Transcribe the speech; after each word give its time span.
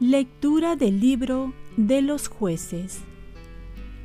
Lectura 0.00 0.76
del 0.76 1.00
libro 1.00 1.54
de 1.78 2.02
los 2.02 2.28
jueces. 2.28 3.00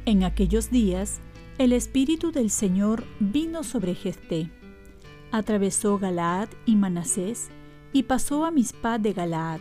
En 0.05 0.23
aquellos 0.23 0.71
días, 0.71 1.20
el 1.57 1.73
Espíritu 1.73 2.31
del 2.31 2.52
Señor 2.52 3.04
vino 3.20 3.63
sobre 3.63 3.95
Jefté. 3.95 4.50
Atravesó 5.31 6.00
Galaad 6.00 6.47
y 6.66 6.77
Manasés 6.77 7.50
y 7.91 8.04
pasó 8.04 8.45
a 8.45 8.52
Mispá 8.52 8.97
de 8.97 9.11
Galaad, 9.11 9.59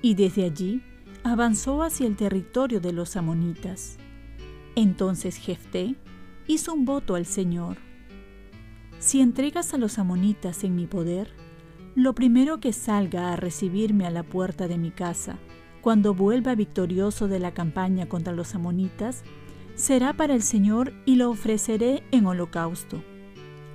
y 0.00 0.14
desde 0.14 0.44
allí 0.44 0.80
avanzó 1.24 1.82
hacia 1.82 2.06
el 2.06 2.16
territorio 2.16 2.80
de 2.80 2.92
los 2.92 3.16
amonitas. 3.16 3.96
Entonces 4.76 5.36
Jefté 5.36 5.96
hizo 6.46 6.74
un 6.74 6.84
voto 6.84 7.14
al 7.14 7.24
Señor. 7.24 7.78
Si 8.98 9.20
entregas 9.20 9.72
a 9.72 9.78
los 9.78 9.98
amonitas 9.98 10.64
en 10.64 10.76
mi 10.76 10.86
poder, 10.86 11.30
lo 11.94 12.14
primero 12.14 12.60
que 12.60 12.74
salga 12.74 13.32
a 13.32 13.36
recibirme 13.36 14.06
a 14.06 14.10
la 14.10 14.22
puerta 14.22 14.68
de 14.68 14.76
mi 14.76 14.90
casa, 14.90 15.38
cuando 15.80 16.14
vuelva 16.14 16.54
victorioso 16.54 17.26
de 17.26 17.38
la 17.38 17.54
campaña 17.54 18.06
contra 18.06 18.34
los 18.34 18.54
amonitas, 18.54 19.22
será 19.74 20.12
para 20.12 20.34
el 20.34 20.42
Señor 20.42 20.92
y 21.06 21.16
lo 21.16 21.30
ofreceré 21.30 22.02
en 22.10 22.26
holocausto. 22.26 23.02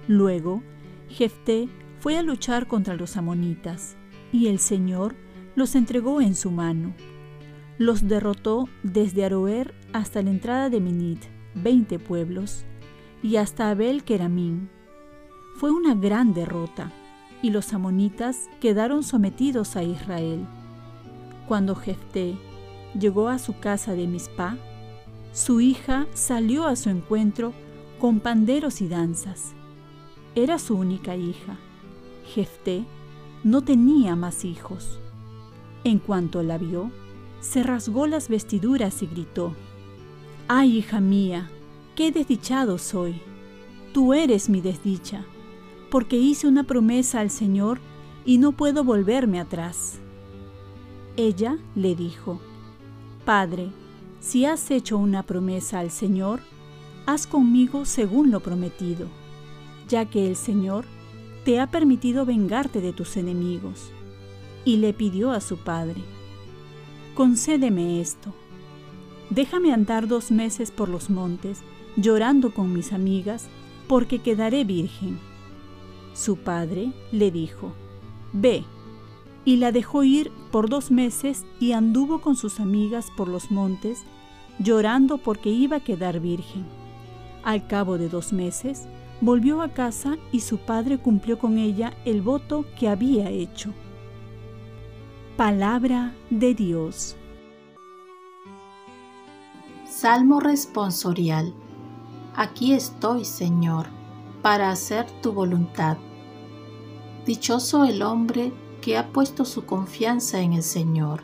Luego, 0.07 0.61
Jefté 1.07 1.67
fue 1.99 2.17
a 2.17 2.23
luchar 2.23 2.67
contra 2.67 2.95
los 2.95 3.17
amonitas, 3.17 3.95
y 4.31 4.47
el 4.47 4.59
Señor 4.59 5.15
los 5.55 5.75
entregó 5.75 6.21
en 6.21 6.35
su 6.35 6.51
mano. 6.51 6.93
Los 7.79 8.09
derrotó 8.09 8.67
desde 8.83 9.23
Aroer 9.23 9.73
hasta 9.93 10.21
la 10.21 10.31
entrada 10.31 10.69
de 10.69 10.81
Minit, 10.81 11.23
veinte 11.55 11.97
pueblos, 11.97 12.65
y 13.23 13.37
hasta 13.37 13.69
Abel 13.69 14.03
Keramín. 14.03 14.69
Fue 15.55 15.71
una 15.71 15.95
gran 15.95 16.33
derrota, 16.33 16.91
y 17.41 17.51
los 17.51 17.71
amonitas 17.71 18.49
quedaron 18.59 19.01
sometidos 19.01 19.77
a 19.77 19.83
Israel. 19.83 20.45
Cuando 21.47 21.73
Jefté 21.73 22.35
llegó 22.99 23.29
a 23.29 23.39
su 23.39 23.57
casa 23.59 23.93
de 23.93 24.07
Mizpah, 24.07 24.57
su 25.31 25.61
hija 25.61 26.05
salió 26.13 26.67
a 26.67 26.75
su 26.75 26.89
encuentro 26.89 27.53
con 27.97 28.19
panderos 28.19 28.81
y 28.81 28.89
danzas. 28.89 29.53
Era 30.35 30.59
su 30.59 30.75
única 30.75 31.15
hija. 31.15 31.55
Jefté 32.25 32.83
no 33.45 33.61
tenía 33.61 34.17
más 34.17 34.43
hijos. 34.43 34.99
En 35.85 35.99
cuanto 35.99 36.43
la 36.43 36.57
vio, 36.57 36.91
se 37.41 37.63
rasgó 37.63 38.07
las 38.07 38.29
vestiduras 38.29 39.01
y 39.01 39.07
gritó, 39.07 39.53
¡Ay, 40.47 40.77
hija 40.77 40.99
mía! 40.99 41.49
¡Qué 41.95 42.11
desdichado 42.11 42.77
soy! 42.77 43.21
Tú 43.93 44.13
eres 44.13 44.49
mi 44.49 44.61
desdicha, 44.61 45.25
porque 45.89 46.17
hice 46.17 46.47
una 46.47 46.63
promesa 46.63 47.19
al 47.19 47.29
Señor 47.29 47.79
y 48.25 48.37
no 48.37 48.51
puedo 48.51 48.83
volverme 48.83 49.39
atrás. 49.39 49.99
Ella 51.17 51.57
le 51.75 51.95
dijo, 51.95 52.39
Padre, 53.25 53.69
si 54.19 54.45
has 54.45 54.69
hecho 54.71 54.97
una 54.97 55.23
promesa 55.23 55.79
al 55.79 55.91
Señor, 55.91 56.41
haz 57.05 57.25
conmigo 57.25 57.85
según 57.85 58.31
lo 58.31 58.39
prometido, 58.39 59.07
ya 59.87 60.05
que 60.05 60.27
el 60.27 60.35
Señor 60.35 60.85
te 61.45 61.59
ha 61.59 61.67
permitido 61.67 62.25
vengarte 62.25 62.81
de 62.81 62.93
tus 62.93 63.17
enemigos. 63.17 63.91
Y 64.65 64.77
le 64.77 64.93
pidió 64.93 65.31
a 65.31 65.41
su 65.41 65.57
padre, 65.57 66.01
concédeme 67.19 67.99
esto. 67.99 68.33
Déjame 69.29 69.73
andar 69.73 70.07
dos 70.07 70.31
meses 70.31 70.71
por 70.71 70.87
los 70.87 71.09
montes, 71.09 71.63
llorando 71.97 72.53
con 72.53 72.71
mis 72.71 72.93
amigas, 72.93 73.49
porque 73.89 74.19
quedaré 74.19 74.63
virgen. 74.63 75.19
Su 76.13 76.37
padre 76.37 76.93
le 77.11 77.29
dijo, 77.29 77.73
Ve, 78.31 78.63
y 79.43 79.57
la 79.57 79.73
dejó 79.73 80.05
ir 80.05 80.31
por 80.49 80.69
dos 80.69 80.91
meses 80.91 81.45
y 81.59 81.73
anduvo 81.73 82.21
con 82.21 82.37
sus 82.37 82.61
amigas 82.61 83.07
por 83.17 83.27
los 83.27 83.51
montes, 83.51 84.05
llorando 84.57 85.17
porque 85.17 85.49
iba 85.49 85.75
a 85.75 85.83
quedar 85.83 86.21
virgen. 86.21 86.65
Al 87.43 87.67
cabo 87.67 87.97
de 87.97 88.07
dos 88.07 88.31
meses, 88.31 88.87
volvió 89.19 89.61
a 89.61 89.73
casa 89.73 90.17
y 90.31 90.39
su 90.39 90.59
padre 90.59 90.99
cumplió 90.99 91.37
con 91.37 91.57
ella 91.57 91.91
el 92.05 92.21
voto 92.21 92.63
que 92.79 92.87
había 92.87 93.29
hecho. 93.29 93.73
Palabra 95.39 96.13
de 96.29 96.53
Dios. 96.53 97.15
Salmo 99.89 100.41
responsorial. 100.41 101.53
Aquí 102.35 102.73
estoy, 102.73 103.23
Señor, 103.23 103.85
para 104.41 104.69
hacer 104.69 105.05
tu 105.21 105.31
voluntad. 105.31 105.95
Dichoso 107.25 107.85
el 107.85 108.01
hombre 108.01 108.51
que 108.81 108.97
ha 108.97 109.13
puesto 109.13 109.45
su 109.45 109.63
confianza 109.63 110.41
en 110.41 110.51
el 110.51 110.63
Señor 110.63 111.21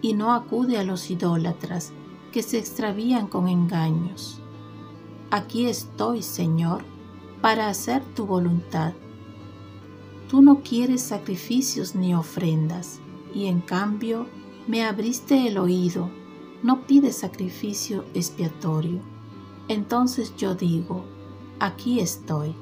y 0.00 0.14
no 0.14 0.32
acude 0.32 0.78
a 0.78 0.84
los 0.84 1.10
idólatras 1.10 1.92
que 2.30 2.44
se 2.44 2.58
extravían 2.58 3.26
con 3.26 3.48
engaños. 3.48 4.40
Aquí 5.32 5.66
estoy, 5.66 6.22
Señor, 6.22 6.84
para 7.40 7.68
hacer 7.68 8.04
tu 8.14 8.26
voluntad. 8.26 8.92
Tú 10.30 10.40
no 10.40 10.60
quieres 10.62 11.02
sacrificios 11.02 11.96
ni 11.96 12.14
ofrendas, 12.14 13.00
y 13.36 13.48
en 13.48 13.60
cambio 13.60 14.26
me 14.66 14.82
abriste 14.82 15.46
el 15.46 15.58
oído, 15.58 16.08
no 16.62 16.86
pides 16.86 17.18
sacrificio 17.18 18.06
expiatorio. 18.14 19.00
Entonces 19.68 20.34
yo 20.36 20.54
digo, 20.54 21.04
aquí 21.60 22.00
estoy. 22.00 22.54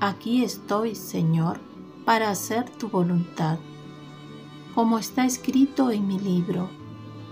Aquí 0.00 0.44
estoy, 0.44 0.94
Señor, 0.94 1.60
para 2.04 2.28
hacer 2.28 2.68
tu 2.68 2.88
voluntad, 2.88 3.58
como 4.74 4.98
está 4.98 5.24
escrito 5.24 5.90
en 5.90 6.08
mi 6.08 6.18
libro, 6.18 6.68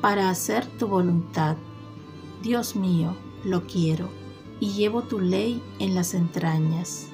para 0.00 0.30
hacer 0.30 0.64
tu 0.78 0.88
voluntad. 0.88 1.58
Dios 2.42 2.76
mío, 2.76 3.14
lo 3.44 3.66
quiero, 3.66 4.08
y 4.58 4.70
llevo 4.70 5.02
tu 5.02 5.20
ley 5.20 5.62
en 5.80 5.94
las 5.94 6.14
entrañas. 6.14 7.08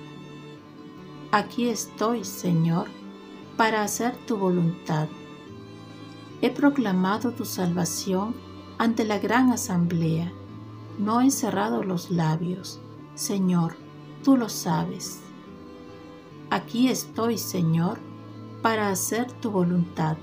Aquí 1.33 1.69
estoy, 1.69 2.23
Señor, 2.25 2.87
para 3.59 3.83
hacer 3.83 4.17
tu 4.19 4.37
voluntad. 4.37 5.09
He 6.41 6.51
proclamado 6.51 7.33
tu 7.33 7.45
salvación 7.45 8.37
ante 8.79 9.05
la 9.05 9.19
gran 9.19 9.51
asamblea. 9.51 10.33
No 11.01 11.21
he 11.21 11.33
cerrado 11.33 11.83
los 11.83 12.13
labios. 12.13 12.81
Señor, 13.17 13.75
tú 14.23 14.37
lo 14.37 14.49
sabes. 14.49 15.23
Aquí 16.51 16.89
estoy, 16.89 17.37
Señor, 17.37 17.99
para 18.63 18.91
hacer 18.91 19.31
tu 19.33 19.51
voluntad. 19.51 20.17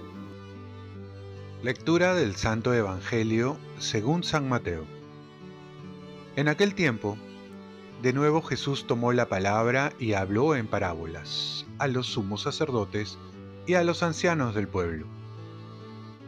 Lectura 1.61 2.15
del 2.15 2.37
Santo 2.37 2.73
Evangelio 2.73 3.57
según 3.79 4.23
San 4.23 4.47
Mateo. 4.47 4.85
En 6.37 6.47
aquel 6.47 6.73
tiempo, 6.73 7.17
de 8.01 8.13
nuevo 8.13 8.41
Jesús 8.41 8.85
tomó 8.87 9.13
la 9.13 9.27
palabra 9.27 9.93
y 9.99 10.13
habló 10.13 10.55
en 10.55 10.67
parábolas 10.67 11.65
a 11.79 11.87
los 11.87 12.07
sumos 12.07 12.41
sacerdotes 12.41 13.17
y 13.65 13.73
a 13.73 13.83
los 13.83 14.03
ancianos 14.03 14.55
del 14.55 14.67
pueblo. 14.67 15.07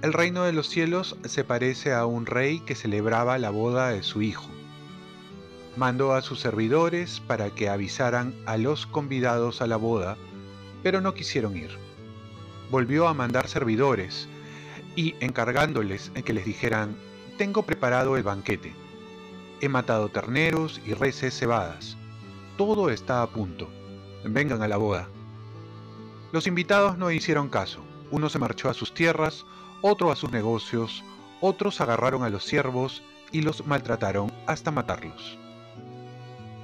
El 0.01 0.13
reino 0.13 0.43
de 0.43 0.53
los 0.53 0.67
cielos 0.67 1.17
se 1.25 1.43
parece 1.43 1.93
a 1.93 2.05
un 2.05 2.25
rey 2.25 2.59
que 2.59 2.75
celebraba 2.75 3.37
la 3.37 3.49
boda 3.49 3.89
de 3.89 4.03
su 4.03 4.21
hijo 4.21 4.47
mandó 5.77 6.13
a 6.13 6.23
sus 6.23 6.39
servidores 6.39 7.19
para 7.19 7.51
que 7.51 7.69
avisaran 7.69 8.33
a 8.47 8.57
los 8.57 8.87
convidados 8.87 9.61
a 9.61 9.67
la 9.67 9.77
boda, 9.77 10.17
pero 10.81 11.01
no 11.01 11.13
quisieron 11.13 11.55
ir. 11.55 11.69
Volvió 12.71 13.07
a 13.07 13.13
mandar 13.13 13.47
servidores 13.47 14.27
y 14.95 15.15
encargándoles 15.19 16.11
que 16.25 16.33
les 16.33 16.45
dijeran, 16.45 16.95
tengo 17.37 17.61
preparado 17.61 18.17
el 18.17 18.23
banquete. 18.23 18.73
He 19.59 19.69
matado 19.69 20.09
terneros 20.09 20.79
y 20.85 20.93
reses 20.93 21.37
cebadas. 21.37 21.97
Todo 22.57 22.89
está 22.89 23.21
a 23.21 23.27
punto. 23.27 23.69
Vengan 24.23 24.61
a 24.61 24.67
la 24.67 24.77
boda. 24.77 25.07
Los 26.31 26.47
invitados 26.47 26.97
no 26.97 27.09
hicieron 27.11 27.49
caso. 27.49 27.81
Uno 28.11 28.29
se 28.29 28.39
marchó 28.39 28.69
a 28.69 28.73
sus 28.73 28.93
tierras, 28.93 29.45
otro 29.81 30.11
a 30.11 30.15
sus 30.15 30.31
negocios, 30.31 31.03
otros 31.41 31.81
agarraron 31.81 32.23
a 32.23 32.29
los 32.29 32.43
siervos 32.43 33.03
y 33.31 33.41
los 33.41 33.65
maltrataron 33.65 34.31
hasta 34.45 34.71
matarlos. 34.71 35.37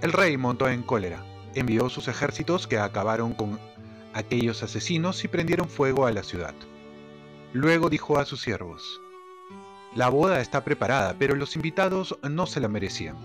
El 0.01 0.11
rey 0.11 0.37
montó 0.37 0.67
en 0.67 0.83
cólera, 0.83 1.23
envió 1.55 1.89
sus 1.89 2.07
ejércitos 2.07 2.67
que 2.67 2.77
acabaron 2.77 3.33
con 3.33 3.59
aquellos 4.13 4.63
asesinos 4.63 5.23
y 5.23 5.27
prendieron 5.27 5.69
fuego 5.69 6.05
a 6.05 6.11
la 6.11 6.23
ciudad. 6.23 6.53
Luego 7.53 7.89
dijo 7.89 8.17
a 8.17 8.25
sus 8.25 8.41
siervos, 8.41 9.01
La 9.95 10.09
boda 10.09 10.41
está 10.41 10.63
preparada, 10.63 11.15
pero 11.19 11.35
los 11.35 11.55
invitados 11.55 12.17
no 12.27 12.47
se 12.47 12.59
la 12.59 12.67
merecían. 12.67 13.15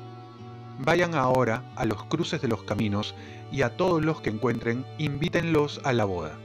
Vayan 0.80 1.14
ahora 1.14 1.64
a 1.76 1.86
los 1.86 2.04
cruces 2.04 2.42
de 2.42 2.48
los 2.48 2.62
caminos 2.62 3.14
y 3.50 3.62
a 3.62 3.76
todos 3.76 4.04
los 4.04 4.20
que 4.20 4.30
encuentren, 4.30 4.84
invítenlos 4.98 5.80
a 5.84 5.94
la 5.94 6.04
boda. 6.04 6.38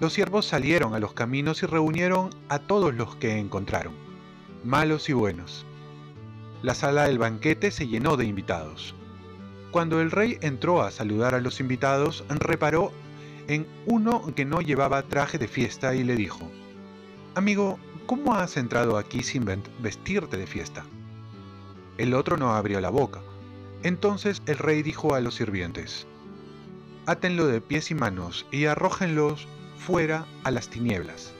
Los 0.00 0.14
siervos 0.14 0.46
salieron 0.46 0.94
a 0.94 0.98
los 0.98 1.12
caminos 1.12 1.62
y 1.62 1.66
reunieron 1.66 2.30
a 2.48 2.58
todos 2.58 2.94
los 2.94 3.14
que 3.16 3.38
encontraron. 3.38 3.94
malos 4.64 5.08
y 5.08 5.12
buenos. 5.12 5.66
La 6.62 6.74
sala 6.74 7.04
del 7.04 7.18
banquete 7.18 7.70
se 7.70 7.88
llenó 7.88 8.16
de 8.16 8.24
invitados. 8.24 8.94
Cuando 9.72 10.00
el 10.00 10.10
rey 10.10 10.38
entró 10.40 10.82
a 10.82 10.90
saludar 10.90 11.34
a 11.34 11.40
los 11.40 11.60
invitados, 11.60 12.24
reparó 12.28 12.92
en 13.48 13.66
uno 13.86 14.32
que 14.34 14.44
no 14.44 14.60
llevaba 14.60 15.02
traje 15.02 15.38
de 15.38 15.48
fiesta 15.48 15.94
y 15.94 16.04
le 16.04 16.14
dijo, 16.14 16.50
Amigo, 17.34 17.78
¿cómo 18.12 18.34
has 18.34 18.58
entrado 18.58 18.98
aquí 18.98 19.22
sin 19.22 19.46
vestirte 19.80 20.36
de 20.36 20.46
fiesta? 20.46 20.84
El 21.96 22.12
otro 22.12 22.36
no 22.36 22.52
abrió 22.52 22.78
la 22.82 22.90
boca. 22.90 23.22
Entonces 23.82 24.42
el 24.44 24.58
rey 24.58 24.82
dijo 24.82 25.14
a 25.14 25.20
los 25.22 25.36
sirvientes, 25.36 26.06
Átenlo 27.06 27.46
de 27.46 27.62
pies 27.62 27.90
y 27.90 27.94
manos 27.94 28.44
y 28.50 28.66
arrójenlos 28.66 29.48
fuera 29.78 30.26
a 30.44 30.50
las 30.50 30.68
tinieblas. 30.68 31.32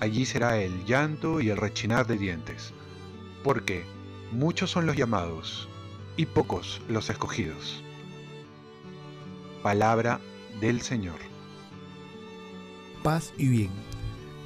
Allí 0.00 0.26
será 0.26 0.60
el 0.60 0.84
llanto 0.84 1.40
y 1.40 1.48
el 1.48 1.56
rechinar 1.56 2.06
de 2.06 2.18
dientes, 2.18 2.74
porque 3.42 3.86
muchos 4.32 4.70
son 4.70 4.84
los 4.84 4.96
llamados 4.96 5.66
y 6.18 6.26
pocos 6.26 6.82
los 6.90 7.08
escogidos. 7.08 7.82
Palabra 9.62 10.20
del 10.60 10.82
Señor. 10.82 11.20
Paz 13.02 13.32
y 13.38 13.48
bien. 13.48 13.89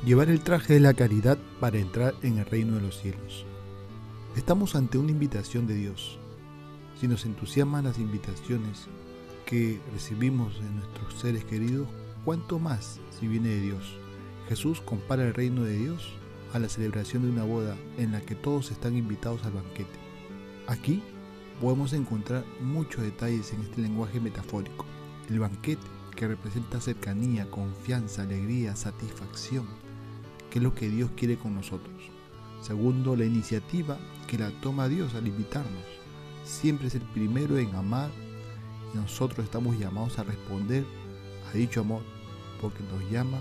Llevar 0.04 0.28
el 0.28 0.40
traje 0.40 0.74
de 0.74 0.80
la 0.80 0.92
caridad 0.92 1.38
para 1.60 1.78
entrar 1.78 2.14
en 2.20 2.36
el 2.36 2.44
reino 2.44 2.74
de 2.74 2.82
los 2.82 2.98
cielos. 3.00 3.46
Estamos 4.36 4.74
ante 4.74 4.98
una 4.98 5.12
invitación 5.12 5.66
de 5.66 5.76
Dios. 5.76 6.18
Si 7.00 7.08
nos 7.08 7.24
entusiasman 7.24 7.84
las 7.84 7.98
invitaciones 7.98 8.86
que 9.46 9.80
recibimos 9.94 10.60
de 10.60 10.68
nuestros 10.68 11.14
seres 11.14 11.46
queridos, 11.46 11.88
¿cuánto 12.22 12.58
más 12.58 13.00
si 13.18 13.26
viene 13.26 13.48
de 13.48 13.62
Dios? 13.62 13.96
Jesús 14.46 14.82
compara 14.82 15.24
el 15.24 15.32
reino 15.32 15.64
de 15.64 15.78
Dios 15.78 16.12
a 16.52 16.58
la 16.58 16.68
celebración 16.68 17.22
de 17.22 17.30
una 17.30 17.44
boda 17.44 17.74
en 17.96 18.12
la 18.12 18.20
que 18.20 18.34
todos 18.34 18.72
están 18.72 18.98
invitados 18.98 19.42
al 19.44 19.52
banquete. 19.52 19.98
Aquí 20.66 21.02
podemos 21.62 21.94
encontrar 21.94 22.44
muchos 22.60 23.02
detalles 23.02 23.54
en 23.54 23.62
este 23.62 23.80
lenguaje 23.80 24.20
metafórico. 24.20 24.84
El 25.30 25.40
banquete, 25.40 25.86
que 26.14 26.28
representa 26.28 26.78
cercanía, 26.78 27.50
confianza, 27.50 28.22
alegría, 28.22 28.76
satisfacción, 28.76 29.66
que 30.54 30.60
es 30.60 30.62
lo 30.62 30.72
que 30.72 30.88
Dios 30.88 31.10
quiere 31.16 31.36
con 31.36 31.52
nosotros. 31.52 31.96
Segundo, 32.62 33.16
la 33.16 33.24
iniciativa 33.24 33.98
que 34.28 34.38
la 34.38 34.52
toma 34.60 34.86
Dios 34.86 35.12
al 35.16 35.26
invitarnos. 35.26 35.82
Siempre 36.44 36.86
es 36.86 36.94
el 36.94 37.00
primero 37.00 37.58
en 37.58 37.74
amar 37.74 38.08
y 38.94 38.96
nosotros 38.96 39.44
estamos 39.44 39.76
llamados 39.76 40.16
a 40.20 40.22
responder 40.22 40.84
a 41.50 41.56
dicho 41.56 41.80
amor 41.80 42.02
porque 42.60 42.84
nos 42.84 43.10
llama 43.10 43.40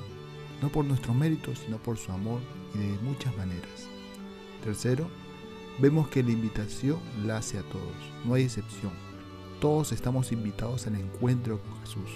no 0.60 0.69
por 0.69 0.86
nuestros 0.86 1.15
méritos, 1.15 1.60
sino 1.60 1.77
por 1.77 2.00
su 2.00 2.12
amor 2.12 2.42
y 2.74 2.80
de 2.80 2.98
muchas 3.04 3.38
maneras. 3.38 3.88
Tercero, 4.63 5.07
vemos 5.80 6.07
que 6.07 6.24
la 6.24 6.31
invitación 6.31 6.98
la 7.27 7.38
hace 7.38 7.59
a 7.59 7.62
todos, 7.69 7.94
no 8.25 8.33
hay 8.33 8.45
excepción. 8.45 8.92
Todos 9.62 9.92
estamos 9.92 10.31
invitados 10.31 10.88
al 10.88 10.95
encuentro 10.95 11.59
con 11.59 11.80
Jesús. 11.81 12.09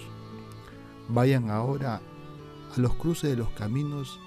Vayan 1.08 1.52
ahora 1.52 2.02
a 2.76 2.80
los 2.80 2.96
cruces 2.96 3.30
de 3.30 3.38
los 3.38 3.52
caminos 3.52 4.20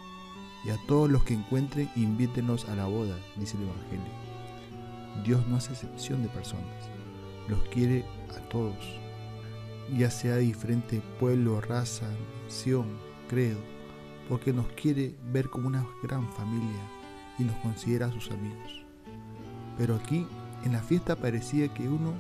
y 0.64 0.70
a 0.70 0.78
todos 0.86 1.10
los 1.10 1.24
que 1.24 1.34
encuentren, 1.34 1.90
invítenos 1.96 2.68
a 2.68 2.76
la 2.76 2.86
boda, 2.86 3.16
dice 3.36 3.56
el 3.56 3.64
Evangelio. 3.64 4.12
Dios 5.24 5.46
no 5.46 5.56
hace 5.56 5.72
excepción 5.72 6.22
de 6.22 6.28
personas, 6.28 6.88
los 7.48 7.62
quiere 7.64 8.04
a 8.36 8.40
todos, 8.48 8.76
ya 9.96 10.10
sea 10.10 10.36
de 10.36 10.42
diferente 10.42 11.02
pueblo, 11.18 11.60
raza, 11.60 12.06
nación, 12.44 12.86
credo, 13.28 13.58
porque 14.28 14.52
nos 14.52 14.66
quiere 14.68 15.14
ver 15.32 15.50
como 15.50 15.66
una 15.66 15.86
gran 16.02 16.30
familia 16.32 16.80
y 17.38 17.44
nos 17.44 17.56
considera 17.56 18.12
sus 18.12 18.30
amigos. 18.30 18.84
Pero 19.78 19.96
aquí, 19.96 20.26
en 20.64 20.72
la 20.72 20.80
fiesta 20.80 21.16
parecía 21.16 21.72
que 21.72 21.88
uno 21.88 22.12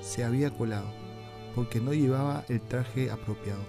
se 0.00 0.24
había 0.24 0.50
colado, 0.50 0.90
porque 1.54 1.80
no 1.80 1.92
llevaba 1.92 2.44
el 2.48 2.60
traje 2.60 3.10
apropiado, 3.10 3.62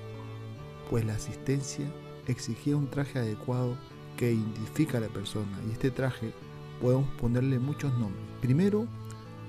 pues 0.89 1.05
la 1.05 1.15
asistencia 1.15 1.85
exigía 2.27 2.77
un 2.77 2.89
traje 2.89 3.19
adecuado 3.19 3.75
que 4.21 4.33
identifica 4.33 4.99
a 4.99 5.01
la 5.01 5.07
persona, 5.07 5.59
y 5.67 5.71
este 5.71 5.89
traje 5.89 6.31
podemos 6.79 7.09
ponerle 7.15 7.57
muchos 7.57 7.91
nombres. 7.97 8.23
Primero, 8.39 8.85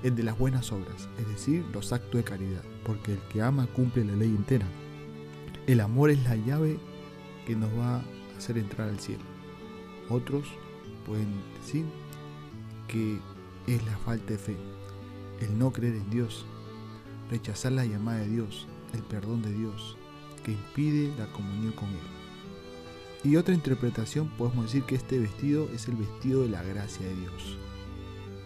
el 0.01 0.15
de 0.15 0.23
las 0.23 0.35
buenas 0.35 0.71
obras, 0.71 1.07
es 1.19 1.27
decir, 1.27 1.63
los 1.71 1.93
actos 1.93 2.15
de 2.15 2.23
caridad, 2.23 2.63
porque 2.83 3.13
el 3.13 3.19
que 3.29 3.43
ama 3.43 3.67
cumple 3.67 4.03
la 4.03 4.15
ley 4.15 4.29
entera. 4.29 4.65
El 5.67 5.79
amor 5.79 6.09
es 6.09 6.23
la 6.23 6.37
llave 6.37 6.79
que 7.45 7.55
nos 7.55 7.69
va 7.77 7.97
a 7.97 8.03
hacer 8.35 8.57
entrar 8.57 8.89
al 8.89 8.99
cielo. 8.99 9.21
Otros 10.09 10.47
pueden 11.05 11.31
decir 11.61 11.85
que 12.87 13.19
es 13.67 13.85
la 13.85 13.95
falta 13.99 14.33
de 14.33 14.39
fe, 14.39 14.57
el 15.39 15.55
no 15.55 15.71
creer 15.71 15.97
en 15.97 16.09
Dios, 16.09 16.47
rechazar 17.29 17.73
la 17.73 17.85
llamada 17.85 18.21
de 18.21 18.29
Dios, 18.29 18.67
el 18.95 19.03
perdón 19.03 19.43
de 19.43 19.53
Dios, 19.53 19.97
que 20.43 20.53
impide 20.53 21.15
la 21.19 21.31
comunión 21.31 21.73
con 21.73 21.89
Él. 21.89 22.22
Y 23.23 23.37
otra 23.37 23.53
interpretación 23.53 24.27
podemos 24.37 24.65
decir 24.65 24.83
que 24.83 24.95
este 24.95 25.17
vestido 25.17 25.69
es 25.73 25.87
el 25.87 25.95
vestido 25.95 26.41
de 26.41 26.49
la 26.49 26.61
gracia 26.61 27.07
de 27.07 27.15
Dios. 27.15 27.57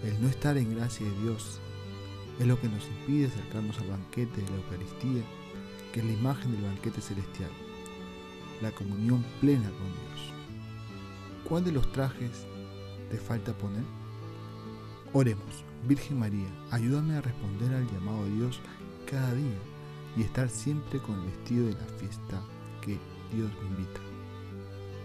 El 0.03 0.21
no 0.21 0.27
estar 0.27 0.55
en 0.55 0.75
gracia 0.75 1.07
de 1.09 1.21
Dios 1.23 1.59
es 2.39 2.45
lo 2.45 2.61
que 2.61 2.69
nos 2.69 2.85
impide 2.87 3.25
acercarnos 3.25 3.79
al 3.79 3.87
banquete 3.87 4.41
de 4.41 4.49
la 4.49 4.57
Eucaristía, 4.57 5.23
que 5.91 6.01
es 6.01 6.05
la 6.05 6.11
imagen 6.11 6.51
del 6.51 6.61
banquete 6.61 7.01
celestial, 7.01 7.49
la 8.61 8.71
comunión 8.71 9.25
plena 9.41 9.67
con 9.71 9.87
Dios. 9.87 10.33
¿Cuál 11.43 11.65
de 11.65 11.71
los 11.71 11.91
trajes 11.91 12.45
te 13.09 13.17
falta 13.17 13.57
poner? 13.57 13.83
Oremos, 15.13 15.63
Virgen 15.87 16.19
María, 16.19 16.49
ayúdame 16.69 17.15
a 17.15 17.21
responder 17.21 17.73
al 17.73 17.91
llamado 17.91 18.25
de 18.25 18.35
Dios 18.35 18.59
cada 19.09 19.33
día 19.33 19.57
y 20.15 20.21
estar 20.21 20.49
siempre 20.49 20.99
con 20.99 21.19
el 21.19 21.25
vestido 21.25 21.65
de 21.65 21.73
la 21.73 21.87
fiesta 21.97 22.43
que 22.81 22.99
Dios 23.33 23.49
me 23.63 23.69
invita. 23.69 24.06